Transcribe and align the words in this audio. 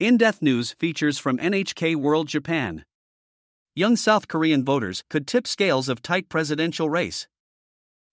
In 0.00 0.16
Depth 0.16 0.40
News 0.40 0.72
features 0.72 1.18
from 1.18 1.36
NHK 1.36 1.94
World 1.94 2.26
Japan. 2.26 2.86
Young 3.74 3.96
South 3.96 4.28
Korean 4.28 4.64
voters 4.64 5.04
could 5.10 5.26
tip 5.26 5.46
scales 5.46 5.90
of 5.90 6.00
tight 6.00 6.30
presidential 6.30 6.88
race. 6.88 7.28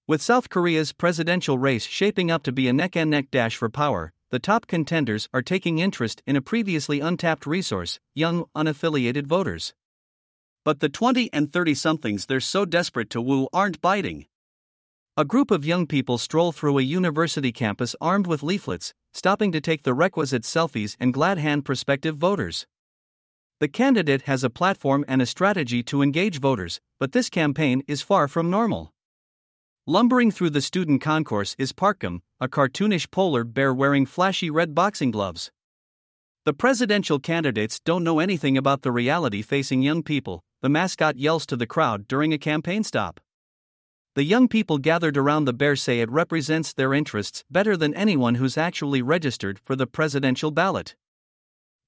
With 0.05 0.21
South 0.21 0.50
Korea's 0.50 0.92
presidential 0.92 1.58
race 1.58 1.86
shaping 1.86 2.29
up 2.29 2.44
to 2.44 2.52
be 2.52 2.68
a 2.68 2.73
neck 2.73 2.97
and 2.97 3.10
neck 3.10 3.31
dash 3.31 3.55
for 3.55 3.70
power, 3.70 4.12
the 4.31 4.38
top 4.38 4.68
contenders 4.68 5.29
are 5.34 5.42
taking 5.42 5.79
interest 5.79 6.21
in 6.28 6.36
a 6.36 6.42
previously 6.42 7.00
untapped 7.00 7.46
resource 7.46 8.02
young, 8.14 8.48
unaffiliated 8.54 9.26
voters. 9.26 9.74
But 10.66 10.82
the 10.82 10.90
20 10.90 11.32
and 11.32 11.54
30 11.54 11.74
somethings 11.74 12.26
they're 12.26 12.42
so 12.42 12.66
desperate 12.66 13.10
to 13.12 13.22
woo 13.22 13.48
aren't 13.54 13.80
biting. 13.80 14.26
A 15.16 15.24
group 15.24 15.52
of 15.52 15.66
young 15.66 15.88
people 15.88 16.18
stroll 16.18 16.52
through 16.52 16.80
a 16.80 16.84
university 16.84 17.54
campus 17.54 17.96
armed 18.02 18.28
with 18.28 18.44
leaflets, 18.44 18.94
stopping 19.18 19.52
to 19.52 19.59
take 19.59 19.81
the 19.81 19.95
requisite 19.95 20.43
selfies 20.43 20.95
and 20.99 21.11
glad 21.11 21.39
hand 21.39 21.66
prospective 21.66 22.16
voters. 22.16 22.67
The 23.59 23.67
candidate 23.67 24.21
has 24.23 24.44
a 24.44 24.52
platform 24.52 25.03
and 25.08 25.21
a 25.21 25.25
strategy 25.25 25.81
to 25.84 26.03
engage 26.03 26.39
voters, 26.39 26.80
but 26.99 27.13
this 27.13 27.27
campaign 27.27 27.81
is 27.88 28.03
far 28.03 28.27
from 28.27 28.52
normal. 28.52 28.94
Lumbering 29.88 30.30
through 30.30 30.52
the 30.52 30.61
student 30.61 31.02
concourse 31.02 31.55
is 31.58 31.73
Parkham, 31.73 32.22
a 32.39 32.48
cartoonish 32.48 33.09
polar 33.09 33.44
bear 33.44 33.73
wearing 33.73 34.05
flashy 34.05 34.52
red 34.52 34.75
boxing 34.75 35.09
gloves. 35.09 35.49
The 36.45 36.53
presidential 36.53 37.20
candidates 37.20 37.80
don't 37.80 38.03
know 38.03 38.20
anything 38.20 38.55
about 38.55 38.84
the 38.84 38.91
reality 38.91 39.41
facing 39.41 39.81
young 39.81 40.03
people, 40.03 40.44
the 40.61 40.70
mascot 40.70 41.17
yells 41.17 41.47
to 41.47 41.55
the 41.55 41.66
crowd 41.66 42.08
during 42.08 42.34
a 42.34 42.38
campaign 42.38 42.84
stop. 42.84 43.20
The 44.17 44.23
young 44.23 44.48
people 44.48 44.80
gathered 44.80 45.16
around 45.16 45.45
the 45.45 45.53
bear 45.53 45.76
say 45.76 45.99
it 45.99 46.09
represents 46.09 46.73
their 46.73 46.91
interests 46.91 47.44
better 47.52 47.77
than 47.77 47.94
anyone 47.94 48.34
who's 48.34 48.58
actually 48.58 48.99
registered 48.99 49.59
for 49.59 49.75
the 49.75 49.85
presidential 49.85 50.49
ballot. 50.49 50.95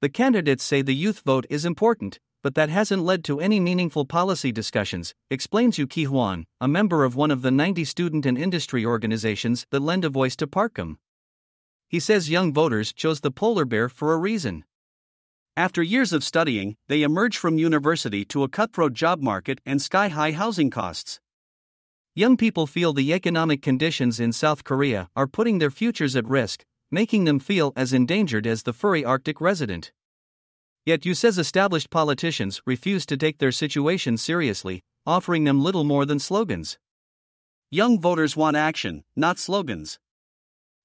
The 0.02 0.10
candidates 0.10 0.64
say 0.64 0.84
the 0.84 0.94
youth 0.94 1.22
vote 1.22 1.48
is 1.50 1.66
important, 1.66 2.20
but 2.44 2.54
that 2.54 2.70
hasn't 2.70 3.02
led 3.02 3.24
to 3.24 3.40
any 3.40 3.60
meaningful 3.60 4.06
policy 4.06 4.52
discussions, 4.52 5.16
explains 5.32 5.80
Yu 5.80 5.88
Ki 5.88 6.04
Hwan, 6.04 6.46
a 6.62 6.68
member 6.68 7.04
of 7.04 7.16
one 7.16 7.32
of 7.32 7.42
the 7.42 7.50
90 7.50 7.84
student 7.84 8.28
and 8.28 8.38
industry 8.38 8.86
organizations 8.86 9.66
that 9.72 9.80
lend 9.80 10.06
a 10.06 10.10
voice 10.10 10.36
to 10.36 10.46
Parkham. 10.46 11.00
He 11.88 12.00
says 12.00 12.30
young 12.30 12.54
voters 12.54 12.94
chose 12.94 13.22
the 13.22 13.32
polar 13.32 13.66
bear 13.66 13.90
for 13.90 14.14
a 14.14 14.18
reason. 14.18 14.66
After 15.58 15.82
years 15.82 16.14
of 16.14 16.24
studying, 16.24 16.78
they 16.90 17.02
emerge 17.02 17.38
from 17.38 17.58
university 17.58 18.24
to 18.26 18.44
a 18.44 18.50
cutthroat 18.50 18.94
job 18.94 19.20
market 19.20 19.60
and 19.66 19.82
sky 19.82 20.10
high 20.10 20.34
housing 20.34 20.70
costs. 20.70 21.20
Young 22.16 22.38
people 22.38 22.66
feel 22.66 22.92
the 22.92 23.14
economic 23.14 23.62
conditions 23.62 24.20
in 24.20 24.34
South 24.34 24.64
Korea 24.64 25.10
are 25.16 25.28
putting 25.28 25.60
their 25.60 25.70
futures 25.70 26.16
at 26.16 26.28
risk, 26.28 26.66
making 26.90 27.26
them 27.26 27.40
feel 27.40 27.72
as 27.76 27.94
endangered 27.94 28.48
as 28.48 28.64
the 28.64 28.74
furry 28.74 29.06
Arctic 29.06 29.40
resident. 29.40 29.92
Yet 30.86 31.06
Yu 31.06 31.14
says 31.14 31.38
established 31.38 31.92
politicians 31.92 32.62
refuse 32.66 33.06
to 33.06 33.18
take 33.18 33.38
their 33.38 33.52
situation 33.52 34.18
seriously, 34.18 34.82
offering 35.06 35.44
them 35.44 35.62
little 35.62 35.84
more 35.84 36.06
than 36.06 36.20
slogans. 36.20 36.80
Young 37.70 38.00
voters 38.00 38.36
want 38.36 38.58
action, 38.58 39.04
not 39.16 39.38
slogans. 39.38 40.00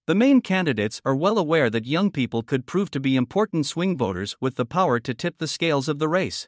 The 0.07 0.15
main 0.15 0.43
candidates 0.43 1.01
are 1.07 1.17
well 1.17 1.39
aware 1.39 1.71
that 1.71 1.87
young 1.87 2.11
people 2.11 2.43
could 2.43 2.67
prove 2.67 2.91
to 2.91 3.01
be 3.01 3.17
important 3.17 3.65
swing 3.65 3.97
voters 3.97 4.37
with 4.39 4.57
the 4.57 4.67
power 4.67 5.01
to 5.01 5.15
tip 5.15 5.39
the 5.39 5.49
scales 5.49 5.89
of 5.89 5.99
the 5.99 6.09
race. 6.09 6.47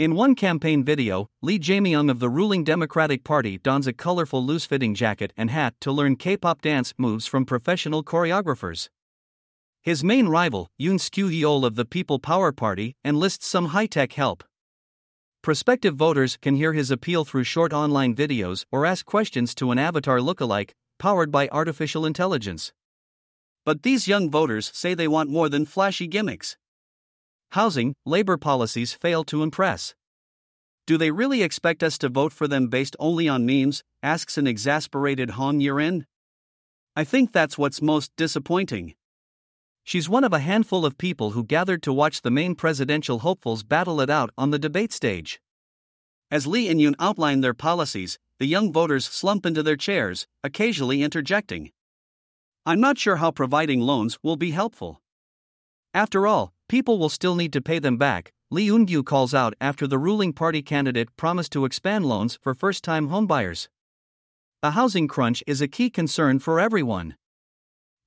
In 0.00 0.14
one 0.14 0.34
campaign 0.34 0.82
video, 0.82 1.28
Lee 1.42 1.58
Jae-myung 1.58 2.10
of 2.10 2.20
the 2.20 2.30
ruling 2.30 2.64
Democratic 2.64 3.22
Party 3.22 3.58
dons 3.58 3.86
a 3.86 3.92
colorful 3.92 4.42
loose 4.42 4.64
fitting 4.64 4.94
jacket 4.94 5.30
and 5.36 5.50
hat 5.50 5.74
to 5.80 5.92
learn 5.92 6.16
K 6.16 6.38
pop 6.38 6.62
dance 6.62 6.94
moves 6.96 7.26
from 7.26 7.44
professional 7.44 8.02
choreographers. 8.02 8.88
His 9.82 10.02
main 10.02 10.26
rival, 10.28 10.70
Yoon 10.80 10.98
Suk 10.98 11.30
Yeol 11.30 11.66
of 11.66 11.74
the 11.74 11.84
People 11.84 12.18
Power 12.18 12.50
Party, 12.50 12.96
enlists 13.04 13.46
some 13.46 13.66
high 13.76 13.84
tech 13.84 14.14
help. 14.14 14.42
Prospective 15.42 15.96
voters 15.96 16.38
can 16.38 16.56
hear 16.56 16.72
his 16.72 16.90
appeal 16.90 17.26
through 17.26 17.44
short 17.44 17.74
online 17.74 18.14
videos 18.14 18.64
or 18.72 18.86
ask 18.86 19.04
questions 19.04 19.54
to 19.56 19.70
an 19.70 19.78
avatar 19.78 20.20
lookalike, 20.20 20.70
powered 20.98 21.30
by 21.30 21.46
artificial 21.52 22.06
intelligence. 22.06 22.72
But 23.66 23.82
these 23.82 24.08
young 24.08 24.30
voters 24.30 24.70
say 24.72 24.94
they 24.94 25.08
want 25.08 25.28
more 25.28 25.50
than 25.50 25.66
flashy 25.66 26.06
gimmicks. 26.06 26.56
Housing, 27.52 27.94
labor 28.06 28.36
policies 28.36 28.92
fail 28.92 29.24
to 29.24 29.42
impress. 29.42 29.94
Do 30.86 30.96
they 30.96 31.10
really 31.10 31.42
expect 31.42 31.82
us 31.82 31.98
to 31.98 32.08
vote 32.08 32.32
for 32.32 32.46
them 32.46 32.68
based 32.68 32.94
only 33.00 33.28
on 33.28 33.44
memes? 33.44 33.82
asks 34.02 34.38
an 34.38 34.46
exasperated 34.46 35.30
Hong 35.30 35.60
Yirin. 35.60 36.04
I 36.94 37.02
think 37.02 37.32
that's 37.32 37.58
what's 37.58 37.82
most 37.82 38.12
disappointing. 38.16 38.94
She's 39.82 40.08
one 40.08 40.22
of 40.22 40.32
a 40.32 40.38
handful 40.38 40.86
of 40.86 40.96
people 40.96 41.32
who 41.32 41.42
gathered 41.42 41.82
to 41.82 41.92
watch 41.92 42.22
the 42.22 42.30
main 42.30 42.54
presidential 42.54 43.20
hopefuls 43.20 43.64
battle 43.64 44.00
it 44.00 44.10
out 44.10 44.30
on 44.38 44.50
the 44.50 44.58
debate 44.58 44.92
stage. 44.92 45.40
As 46.30 46.46
Lee 46.46 46.68
and 46.68 46.80
Yoon 46.80 46.94
outline 47.00 47.40
their 47.40 47.54
policies, 47.54 48.18
the 48.38 48.46
young 48.46 48.72
voters 48.72 49.06
slump 49.06 49.44
into 49.44 49.64
their 49.64 49.76
chairs, 49.76 50.28
occasionally 50.44 51.02
interjecting. 51.02 51.72
I'm 52.64 52.80
not 52.80 52.98
sure 52.98 53.16
how 53.16 53.32
providing 53.32 53.80
loans 53.80 54.18
will 54.22 54.36
be 54.36 54.52
helpful. 54.52 55.02
After 55.92 56.26
all, 56.26 56.52
people 56.70 57.00
will 57.00 57.08
still 57.08 57.34
need 57.34 57.52
to 57.52 57.60
pay 57.60 57.80
them 57.80 57.96
back, 57.96 58.32
Lee 58.48 58.68
Eun-gyu 58.68 59.04
calls 59.04 59.34
out 59.34 59.54
after 59.60 59.88
the 59.88 59.98
ruling 59.98 60.32
party 60.32 60.62
candidate 60.62 61.08
promised 61.16 61.50
to 61.50 61.64
expand 61.64 62.06
loans 62.06 62.38
for 62.40 62.54
first 62.54 62.84
time 62.84 63.08
homebuyers. 63.08 63.66
A 64.62 64.70
housing 64.70 65.08
crunch 65.08 65.42
is 65.48 65.60
a 65.60 65.66
key 65.66 65.90
concern 65.90 66.38
for 66.38 66.60
everyone. 66.60 67.16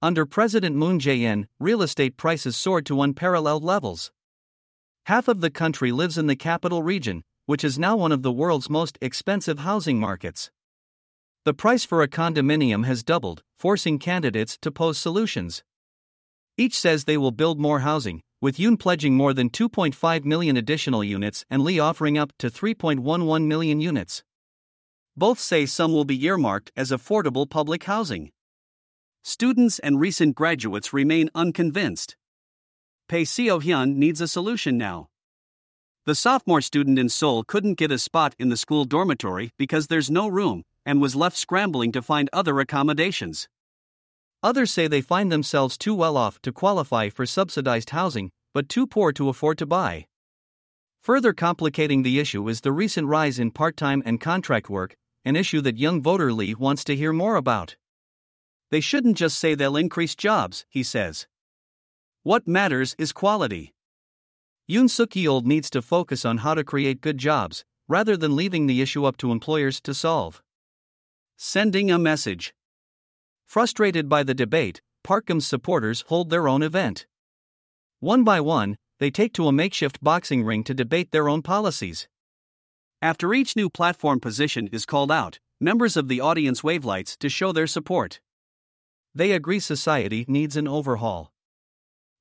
Under 0.02 0.25
President 0.25 0.78
Moon 0.78 0.97
Jae-in, 0.97 1.47
real 1.59 1.81
estate 1.81 2.16
prices 2.16 2.56
soared 2.56 2.85
to 2.85 3.02
unparalleled 3.02 3.66
levels. 3.66 4.13
Half 5.07 5.28
of 5.28 5.41
the 5.41 5.50
country 5.50 5.91
lives 5.91 6.18
in 6.18 6.28
the 6.28 6.38
capital 6.38 6.84
region, 6.84 7.25
which 7.46 7.66
is 7.66 7.78
now 7.78 7.97
one 7.97 8.13
of 8.13 8.22
the 8.22 8.31
world's 8.31 8.69
most 8.69 8.97
expensive 9.02 9.59
housing 9.59 10.00
markets. 10.00 10.52
The 11.44 11.53
price 11.53 11.84
for 11.84 12.02
a 12.02 12.07
condominium 12.07 12.85
has 12.85 13.03
doubled, 13.03 13.44
forcing 13.57 14.00
candidates 14.00 14.57
to 14.62 14.72
pose 14.72 14.97
solutions. 14.97 15.66
Each 16.57 16.79
says 16.79 17.03
they 17.03 17.18
will 17.18 17.31
build 17.31 17.59
more 17.59 17.79
housing, 17.79 18.22
with 18.44 18.58
Yoon 18.58 18.78
pledging 18.78 19.16
more 19.16 19.34
than 19.34 19.50
2.5 19.50 20.26
million 20.26 20.58
additional 20.58 21.02
units 21.02 21.46
and 21.50 21.64
Lee 21.64 21.80
offering 21.80 22.18
up 22.18 22.34
to 22.40 22.50
3.11 22.50 23.46
million 23.46 23.80
units. 23.80 24.22
Both 25.16 25.40
say 25.40 25.66
some 25.66 25.94
will 25.94 26.04
be 26.04 26.22
earmarked 26.26 26.70
as 26.76 26.92
affordable 26.92 27.50
public 27.50 27.86
housing. 27.86 28.32
Students 29.24 29.80
and 29.80 29.98
recent 29.98 30.36
graduates 30.36 30.92
remain 30.92 31.30
unconvinced. 31.34 32.18
Pae 33.08 33.22
Seo 33.22 33.62
Hyun 33.62 33.96
needs 33.96 34.20
a 34.20 34.28
solution 34.28 34.78
now. 34.78 35.08
The 36.06 36.14
sophomore 36.14 36.59
student 36.59 37.00
in 37.00 37.08
Seoul 37.08 37.46
couldn't 37.46 37.76
get 37.76 37.94
a 37.94 37.98
spot 37.98 38.36
in 38.38 38.50
the 38.50 38.58
school 38.58 38.84
dormitory 38.84 39.52
because 39.58 39.88
there's 39.88 40.12
no 40.12 40.28
room 40.28 40.64
and 40.86 41.02
was 41.02 41.16
left 41.16 41.38
scrambling 41.38 41.94
to 41.94 42.02
find 42.02 42.30
other 42.34 42.59
accommodations. 42.59 43.48
Others 44.44 44.72
say 44.72 44.88
they 44.88 45.00
find 45.02 45.31
themselves 45.31 45.78
too 45.78 45.96
well 45.96 46.18
off 46.18 46.42
to 46.42 46.52
qualify 46.52 47.08
for 47.08 47.26
subsidized 47.26 47.92
housing, 47.92 48.30
but 48.54 48.68
too 48.68 48.86
poor 48.86 49.14
to 49.14 49.30
afford 49.30 49.58
to 49.59 49.66
buy. 49.66 50.06
Further 51.02 51.31
complicating 51.31 52.04
the 52.04 52.20
issue 52.20 52.48
is 52.50 52.62
the 52.62 52.74
recent 52.74 53.08
rise 53.08 53.40
in 53.40 53.52
part 53.52 53.78
time 53.78 54.03
and 54.06 54.20
contract 54.20 54.70
work, 54.70 54.96
an 55.24 55.38
issue 55.38 55.62
that 55.62 55.78
young 55.78 56.02
voter 56.02 56.34
Lee 56.34 56.53
wants 56.53 56.84
to 56.84 56.96
hear 56.96 57.14
more 57.14 57.38
about. 57.38 57.78
They 58.70 58.82
shouldn't 58.82 59.18
just 59.18 59.40
say 59.40 59.56
they'll 59.56 59.78
increase 59.78 60.14
jobs, 60.14 60.66
he 60.68 60.84
says. 60.84 61.26
What 62.24 62.48
matters 62.48 62.96
is 62.98 63.14
quality. 63.14 63.74
Yoon 64.70 64.90
Suk 64.90 65.12
Yeol 65.12 65.46
needs 65.46 65.70
to 65.70 65.82
focus 65.82 66.26
on 66.26 66.40
how 66.40 66.53
to 66.53 66.64
create 66.64 67.02
good 67.02 67.18
jobs, 67.18 67.64
rather 67.88 68.18
than 68.18 68.36
leaving 68.36 68.68
the 68.68 68.82
issue 68.82 69.06
up 69.06 69.16
to 69.18 69.32
employers 69.32 69.80
to 69.82 69.94
solve. 69.94 70.42
Sending 71.38 71.92
a 71.92 72.00
message. 72.00 72.53
Frustrated 73.53 74.09
by 74.09 74.24
the 74.24 74.34
debate, 74.34 74.81
Parkham's 75.03 75.46
supporters 75.46 76.03
hold 76.08 76.31
their 76.31 76.47
own 76.47 76.64
event. 76.64 77.06
One 78.00 78.24
by 78.24 78.41
one, 78.41 78.78
they 78.97 79.12
take 79.12 79.31
to 79.34 79.47
a 79.47 79.52
makeshift 79.52 80.03
boxing 80.03 80.44
ring 80.44 80.64
to 80.64 80.73
debate 80.73 81.11
their 81.11 81.29
own 81.29 81.44
policies. 81.44 82.08
After 83.00 83.32
each 83.32 83.55
new 83.55 83.70
platform 83.70 84.20
position 84.20 84.70
is 84.72 84.88
called 84.88 85.11
out, 85.11 85.38
members 85.61 85.96
of 85.96 86.08
the 86.08 86.20
audience 86.20 86.64
wave 86.64 86.84
lights 86.84 87.16
to 87.17 87.29
show 87.29 87.52
their 87.52 87.67
support. 87.67 88.22
They 89.14 89.34
agree 89.34 89.59
society 89.59 90.26
needs 90.28 90.58
an 90.58 90.67
overhaul. 90.67 91.32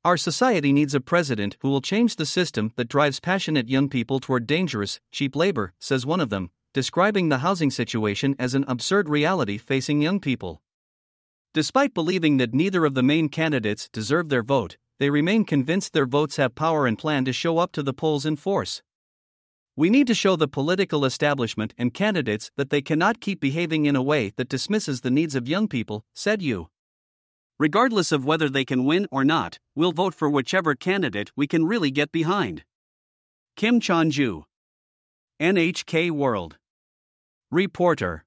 Our 0.05 0.19
society 0.19 0.71
needs 0.71 0.95
a 0.95 1.01
president 1.01 1.57
who 1.61 1.71
will 1.71 1.81
change 1.81 2.17
the 2.17 2.27
system 2.27 2.73
that 2.77 2.91
drives 2.91 3.21
passionate 3.21 3.71
young 3.71 3.89
people 3.89 4.21
toward 4.21 4.47
dangerous, 4.47 5.01
cheap 5.11 5.35
labor, 5.35 5.73
says 5.79 6.05
one 6.05 6.21
of 6.21 6.29
them, 6.29 6.51
describing 6.75 7.31
the 7.31 7.39
housing 7.39 7.71
situation 7.71 8.37
as 8.39 8.53
an 8.53 8.67
absurd 8.69 9.09
reality 9.09 9.57
facing 9.57 10.03
young 10.03 10.21
people. 10.21 10.61
Despite 11.55 11.93
believing 11.93 12.39
that 12.39 12.55
neither 12.55 12.87
of 12.87 12.95
the 12.95 13.03
main 13.03 13.29
candidates 13.29 13.87
deserve 13.93 14.31
their 14.31 14.43
vote, 14.43 14.79
they 14.99 15.11
remain 15.11 15.45
convinced 15.45 15.93
their 15.93 16.07
votes 16.07 16.37
have 16.37 16.55
power 16.55 16.87
and 16.87 16.99
plan 16.99 17.27
to 17.27 17.33
show 17.33 17.59
up 17.59 17.73
to 17.73 17.83
the 17.83 17.93
polls 17.93 18.25
in 18.25 18.37
force. 18.37 18.81
We 19.77 19.91
need 19.91 20.07
to 20.07 20.15
show 20.15 20.35
the 20.37 20.49
political 20.49 21.05
establishment 21.05 21.75
and 21.77 21.93
candidates 21.93 22.51
that 22.57 22.71
they 22.71 22.81
cannot 22.81 23.21
keep 23.21 23.39
behaving 23.39 23.85
in 23.85 23.97
a 23.97 24.03
way 24.03 24.33
that 24.37 24.49
dismisses 24.49 25.03
the 25.03 25.11
needs 25.11 25.35
of 25.35 25.47
young 25.47 25.69
people, 25.69 26.07
said 26.15 26.41
Yu. 26.41 26.69
Regardless 27.59 28.13
of 28.13 28.25
whether 28.25 28.49
they 28.49 28.65
can 28.65 28.85
win 28.85 29.07
or 29.11 29.23
not, 29.23 29.59
we'll 29.75 29.93
vote 29.93 30.15
for 30.15 30.31
whichever 30.31 30.75
candidate 30.75 31.33
we 31.37 31.47
can 31.47 31.67
really 31.67 31.91
get 31.91 32.13
behind. 32.13 32.65
Kim 33.57 33.79
Chan 33.79 34.11
Ju. 34.13 34.45
NHK 35.39 36.11
World. 36.11 36.57
Reporter 37.51 38.25